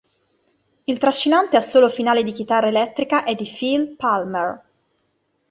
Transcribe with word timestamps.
Il 0.85 0.97
trascinante 0.97 1.57
assolo 1.57 1.87
finale 1.87 2.23
di 2.23 2.31
chitarra 2.31 2.67
elettrica 2.69 3.23
è 3.23 3.35
di 3.35 3.45
Phil 3.45 3.95
Palmer. 3.95 4.65